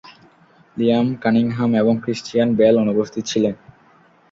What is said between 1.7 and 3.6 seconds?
এবং Christian Bale অনুপস্থিত ছিলেন।